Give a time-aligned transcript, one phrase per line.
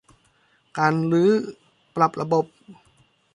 [0.77, 1.31] การรื้อ
[1.95, 2.45] ปรับระบบ